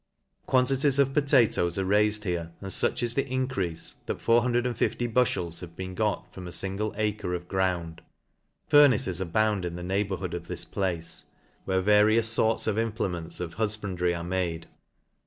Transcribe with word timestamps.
Quantities 0.47 0.97
of 0.97 1.13
potatoes 1.13 1.77
are 1.77 1.85
raifed 1.85 2.23
here, 2.23 2.51
and 2.59 2.71
fuch 2.71 3.03
is 3.03 3.13
the 3.13 3.23
encreafe, 3.31 4.03
that 4.07 4.19
450 4.19 5.07
bufhels 5.09 5.59
have 5.61 5.75
been 5.75 5.93
got 5.93 6.33
from 6.33 6.47
a 6.47 6.51
fingle 6.51 6.91
acre 6.97 7.37
cf 7.39 7.47
ground. 7.47 8.01
Furnaces 8.67 9.21
abound 9.21 9.63
in 9.63 9.75
the 9.75 9.83
neighbourhood 9.83 10.33
of 10.33 10.47
pis 10.47 10.65
place, 10.65 11.25
where 11.65 11.81
various 11.81 12.35
forts 12.35 12.65
of 12.65 12.79
implements 12.79 13.39
of 13.39 13.57
hufbandry 13.57 14.17
are 14.17 14.23
made. 14.23 14.65